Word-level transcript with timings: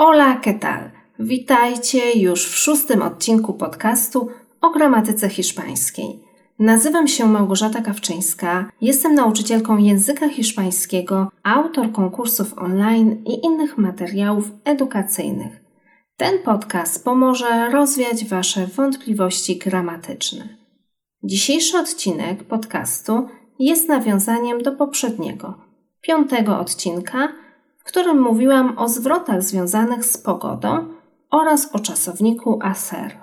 Hola, 0.00 0.40
¿qué 0.40 0.54
tal? 0.54 0.90
Witajcie 1.18 2.18
już 2.18 2.46
w 2.46 2.56
szóstym 2.56 3.02
odcinku 3.02 3.54
podcastu 3.54 4.28
o 4.60 4.70
gramatyce 4.70 5.28
hiszpańskiej. 5.28 6.18
Nazywam 6.58 7.08
się 7.08 7.26
Małgorzata 7.26 7.80
Kawczyńska, 7.80 8.70
jestem 8.80 9.14
nauczycielką 9.14 9.78
języka 9.78 10.28
hiszpańskiego, 10.28 11.30
autor 11.42 11.92
konkursów 11.92 12.58
online 12.58 13.24
i 13.26 13.46
innych 13.46 13.78
materiałów 13.78 14.50
edukacyjnych. 14.64 15.64
Ten 16.16 16.38
podcast 16.38 17.04
pomoże 17.04 17.70
rozwiać 17.70 18.24
Wasze 18.24 18.66
wątpliwości 18.66 19.56
gramatyczne. 19.56 20.48
Dzisiejszy 21.22 21.78
odcinek 21.78 22.44
podcastu 22.44 23.28
jest 23.58 23.88
nawiązaniem 23.88 24.62
do 24.62 24.72
poprzedniego, 24.72 25.54
piątego 26.00 26.58
odcinka, 26.58 27.28
w 27.88 27.90
którym 27.90 28.20
mówiłam 28.20 28.78
o 28.78 28.88
zwrotach 28.88 29.42
związanych 29.42 30.04
z 30.04 30.18
pogodą 30.18 30.88
oraz 31.30 31.74
o 31.74 31.78
czasowniku 31.78 32.58
aser. 32.62 33.18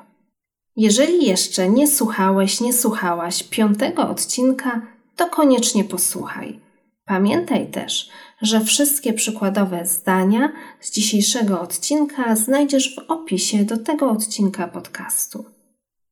Jeżeli 0.75 1.25
jeszcze 1.25 1.69
nie 1.69 1.87
słuchałeś, 1.87 2.61
nie 2.61 2.73
słuchałaś 2.73 3.43
piątego 3.43 4.09
odcinka, 4.09 4.81
to 5.15 5.29
koniecznie 5.29 5.83
posłuchaj. 5.83 6.59
Pamiętaj 7.05 7.71
też, 7.71 8.09
że 8.41 8.59
wszystkie 8.59 9.13
przykładowe 9.13 9.85
zdania 9.85 10.51
z 10.79 10.91
dzisiejszego 10.91 11.61
odcinka 11.61 12.35
znajdziesz 12.35 12.95
w 12.95 13.11
opisie 13.11 13.65
do 13.65 13.77
tego 13.77 14.09
odcinka 14.09 14.67
podcastu. 14.67 15.45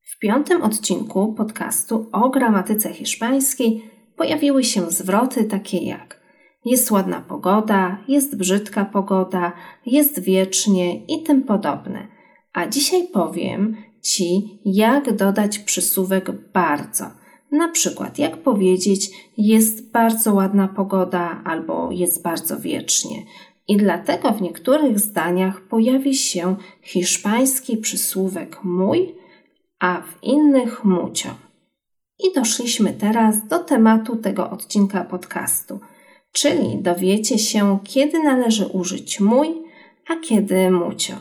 W 0.02 0.20
piątym 0.20 0.62
odcinku 0.62 1.34
podcastu 1.34 2.10
o 2.12 2.30
gramatyce 2.30 2.94
hiszpańskiej 2.94 3.92
pojawiły 4.16 4.64
się 4.64 4.92
zwroty 4.92 5.44
takie 5.44 5.78
jak 5.78 6.23
jest 6.66 6.92
ładna 6.92 7.22
pogoda, 7.22 7.98
jest 8.08 8.38
brzydka 8.38 8.86
pogoda, 8.86 9.52
jest 9.86 10.20
wiecznie 10.20 11.06
i 11.06 11.24
tym 11.24 11.44
podobne. 11.44 12.08
A 12.54 12.68
dzisiaj 12.68 13.08
powiem 13.08 13.76
Ci, 14.04 14.60
jak 14.66 15.16
dodać 15.16 15.60
przysłówek 15.60 16.32
bardzo. 16.54 17.06
Na 17.52 17.68
przykład, 17.68 18.20
jak 18.20 18.38
powiedzieć 18.38 19.12
jest 19.38 19.92
bardzo 19.92 20.34
ładna 20.34 20.68
pogoda 20.68 21.42
albo 21.46 21.92
jest 21.92 22.24
bardzo 22.24 22.60
wiecznie. 22.60 23.24
I 23.68 23.78
dlatego 23.78 24.32
w 24.32 24.42
niektórych 24.42 25.00
zdaniach 25.00 25.62
pojawi 25.62 26.16
się 26.16 26.56
hiszpański 26.82 27.78
przysłówek 27.78 28.64
mój, 28.64 29.16
a 29.80 30.02
w 30.02 30.24
innych 30.24 30.86
mucio. 30.86 31.30
I 32.20 32.34
doszliśmy 32.36 32.94
teraz 32.94 33.48
do 33.48 33.60
tematu 33.60 34.16
tego 34.16 34.50
odcinka 34.50 35.04
podcastu, 35.04 35.80
czyli 36.34 36.78
dowiecie 36.82 37.40
się, 37.40 37.80
kiedy 37.84 38.24
należy 38.24 38.66
użyć 38.66 39.20
mój, 39.20 39.48
a 40.08 40.16
kiedy 40.16 40.72
mucio. 40.72 41.14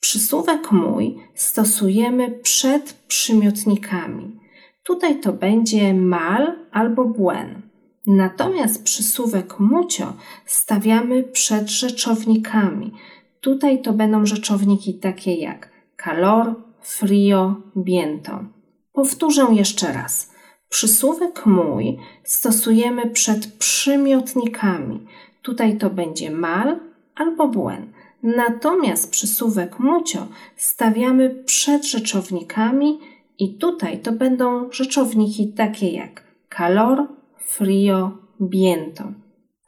Przysłówek 0.00 0.72
mój 0.72 1.18
stosujemy 1.34 2.30
przed 2.30 2.92
przymiotnikami. 2.92 4.40
Tutaj 4.82 5.20
to 5.20 5.32
będzie 5.32 5.94
mal 5.94 6.52
albo 6.72 7.04
błen. 7.04 7.62
Natomiast 8.06 8.84
przysłówek 8.84 9.60
mucio 9.60 10.12
stawiamy 10.46 11.22
przed 11.22 11.70
rzeczownikami. 11.70 12.92
Tutaj 13.40 13.82
to 13.82 13.92
będą 13.92 14.26
rzeczowniki 14.26 14.94
takie 14.94 15.34
jak 15.34 15.70
calor, 16.04 16.54
frio, 16.82 17.54
viento. 17.76 18.44
Powtórzę 18.92 19.46
jeszcze 19.52 19.92
raz. 19.92 20.30
Przysłówek 20.70 21.46
mój 21.46 21.98
stosujemy 22.24 23.10
przed 23.10 23.46
przymiotnikami. 23.46 25.06
Tutaj 25.42 25.78
to 25.78 25.90
będzie 25.90 26.30
mal 26.30 26.80
albo 27.14 27.48
błen. 27.48 27.92
Natomiast 28.22 29.10
przysłówek 29.10 29.78
mucio 29.78 30.26
stawiamy 30.56 31.30
przed 31.44 31.86
rzeczownikami 31.86 32.98
i 33.38 33.54
tutaj 33.54 33.98
to 33.98 34.12
będą 34.12 34.72
rzeczowniki 34.72 35.52
takie 35.52 35.90
jak 35.90 36.24
calor, 36.56 37.06
frio, 37.38 38.18
viento. 38.40 39.04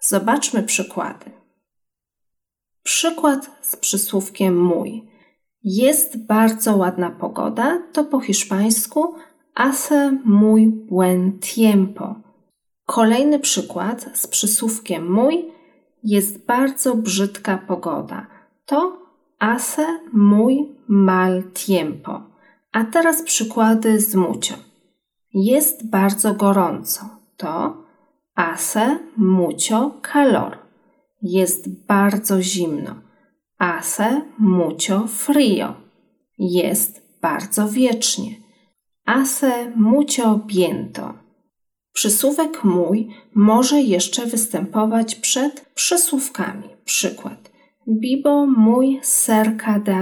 Zobaczmy 0.01 0.63
przykłady. 0.63 1.31
Przykład 2.83 3.51
z 3.61 3.77
przysłówkiem 3.77 4.63
mój. 4.63 5.05
Jest 5.65 6.27
bardzo 6.27 6.77
ładna 6.77 7.11
pogoda 7.11 7.83
to 7.93 8.05
po 8.05 8.21
hiszpańsku 8.21 9.15
hace 9.55 10.19
muy 10.25 10.67
buen 10.67 11.39
tiempo. 11.39 12.15
Kolejny 12.87 13.39
przykład 13.39 14.11
z 14.15 14.27
przysłówkiem 14.27 15.13
mój 15.13 15.53
jest 16.03 16.47
bardzo 16.47 16.95
brzydka 16.95 17.59
pogoda. 17.59 18.27
To 18.67 18.99
hace 19.41 19.87
muy 20.13 20.57
mal 20.89 21.43
tiempo. 21.43 22.23
A 22.73 22.85
teraz 22.85 23.23
przykłady 23.23 24.01
z 24.01 24.15
mucio. 24.15 24.55
Jest 25.35 25.91
bardzo 25.91 26.35
gorąco. 26.35 27.01
To 27.37 27.77
hace 28.37 28.99
mucho 29.17 30.01
calor. 30.13 30.59
Jest 31.23 31.87
bardzo 31.87 32.43
zimno. 32.43 32.95
Hace 33.59 34.23
mucho 34.39 35.07
frio. 35.07 35.75
Jest 36.39 37.19
bardzo 37.23 37.69
wiecznie. 37.69 38.42
Hace 39.07 39.73
mucho 39.77 40.41
viento. 40.47 41.15
Przysłówek 41.93 42.65
mój 42.65 43.09
może 43.35 43.81
jeszcze 43.81 44.27
występować 44.27 45.15
przed 45.15 45.61
przysłówkami. 45.75 46.69
Przykład. 46.85 47.51
Bibo 47.89 48.47
mój 48.47 49.01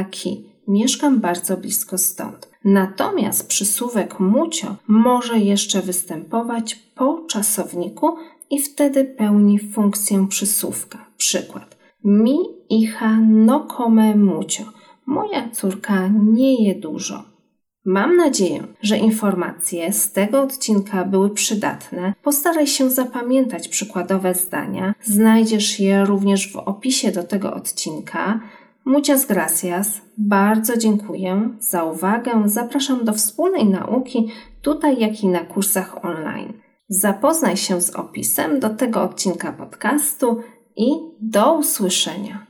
aquí. 0.01 0.51
Mieszkam 0.69 1.21
bardzo 1.21 1.57
blisko 1.57 1.99
stąd. 1.99 2.51
Natomiast 2.65 3.49
przysłówek 3.49 4.21
mucio 4.21 4.77
może 4.89 5.39
jeszcze 5.39 5.83
występować 5.83 6.75
po 6.75 7.25
czasowniku 7.29 8.17
i 8.51 8.63
wtedy 8.63 9.05
pełni 9.05 9.59
funkcję 9.59 10.27
przysłówka. 10.29 11.07
Przykład. 11.17 11.77
Mi 12.05 12.39
hija 12.71 13.21
no 13.21 13.67
come 13.77 14.15
mucho. 14.17 14.65
Moja 15.07 15.51
córka 15.51 16.09
nie 16.09 16.65
je 16.65 16.75
dużo. 16.75 17.30
Mam 17.85 18.17
nadzieję, 18.17 18.67
że 18.83 18.99
informacje 18.99 19.93
z 19.93 20.13
tego 20.13 20.43
odcinka 20.43 21.05
były 21.05 21.31
przydatne. 21.31 22.15
Postaraj 22.23 22.67
się 22.67 22.91
zapamiętać 22.91 23.69
przykładowe 23.69 24.35
zdania. 24.35 24.95
Znajdziesz 25.05 25.81
je 25.81 26.05
również 26.05 26.53
w 26.53 26.57
opisie 26.57 27.13
do 27.13 27.23
tego 27.23 27.55
odcinka. 27.55 28.41
Muchas 28.85 29.27
gracias. 29.27 30.01
Bardzo 30.19 30.77
dziękuję 30.77 31.51
za 31.61 31.85
uwagę. 31.85 32.43
Zapraszam 32.45 33.05
do 33.05 33.13
wspólnej 33.13 33.67
nauki 33.67 34.29
tutaj, 34.63 35.01
jak 35.01 35.23
i 35.23 35.29
na 35.29 35.41
kursach 35.41 36.05
online. 36.05 36.53
Zapoznaj 36.89 37.57
się 37.57 37.81
z 37.81 37.91
opisem 37.91 38.61
do 38.61 38.71
tego 38.71 39.03
odcinka 39.03 39.53
podcastu 39.53 40.41
i 40.77 40.91
do 41.21 41.55
usłyszenia. 41.55 42.50